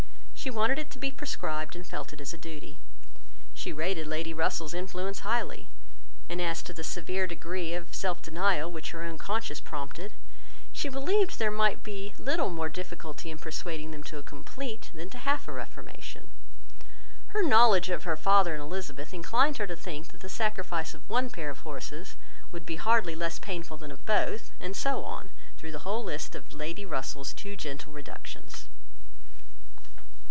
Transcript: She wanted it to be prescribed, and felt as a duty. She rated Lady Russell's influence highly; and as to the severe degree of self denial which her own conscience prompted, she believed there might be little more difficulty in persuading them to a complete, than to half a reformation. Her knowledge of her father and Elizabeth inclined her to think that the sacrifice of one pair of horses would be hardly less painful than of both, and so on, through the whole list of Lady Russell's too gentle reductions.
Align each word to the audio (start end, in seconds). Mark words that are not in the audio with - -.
She 0.41 0.49
wanted 0.49 0.79
it 0.79 0.89
to 0.89 0.97
be 0.97 1.11
prescribed, 1.11 1.75
and 1.75 1.85
felt 1.85 2.11
as 2.19 2.33
a 2.33 2.37
duty. 2.37 2.79
She 3.53 3.71
rated 3.71 4.07
Lady 4.07 4.33
Russell's 4.33 4.73
influence 4.73 5.19
highly; 5.19 5.67
and 6.27 6.41
as 6.41 6.63
to 6.63 6.73
the 6.73 6.83
severe 6.83 7.27
degree 7.27 7.75
of 7.75 7.93
self 7.93 8.23
denial 8.23 8.71
which 8.71 8.89
her 8.89 9.03
own 9.03 9.19
conscience 9.19 9.59
prompted, 9.59 10.13
she 10.73 10.89
believed 10.89 11.37
there 11.37 11.51
might 11.51 11.83
be 11.83 12.15
little 12.17 12.49
more 12.49 12.69
difficulty 12.69 13.29
in 13.29 13.37
persuading 13.37 13.91
them 13.91 14.01
to 14.05 14.17
a 14.17 14.23
complete, 14.23 14.89
than 14.95 15.11
to 15.11 15.19
half 15.19 15.47
a 15.47 15.51
reformation. 15.51 16.31
Her 17.27 17.43
knowledge 17.43 17.91
of 17.91 18.05
her 18.05 18.17
father 18.17 18.55
and 18.55 18.63
Elizabeth 18.63 19.13
inclined 19.13 19.57
her 19.57 19.67
to 19.67 19.75
think 19.75 20.07
that 20.11 20.21
the 20.21 20.27
sacrifice 20.27 20.95
of 20.95 21.07
one 21.07 21.29
pair 21.29 21.51
of 21.51 21.59
horses 21.59 22.15
would 22.51 22.65
be 22.65 22.77
hardly 22.77 23.13
less 23.13 23.37
painful 23.37 23.77
than 23.77 23.91
of 23.91 24.07
both, 24.07 24.49
and 24.59 24.75
so 24.75 25.03
on, 25.05 25.29
through 25.59 25.71
the 25.71 25.85
whole 25.85 26.03
list 26.03 26.33
of 26.33 26.51
Lady 26.51 26.83
Russell's 26.83 27.31
too 27.31 27.55
gentle 27.55 27.93
reductions. 27.93 28.65